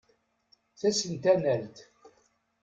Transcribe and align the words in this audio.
Tasentanalt. 0.79 1.75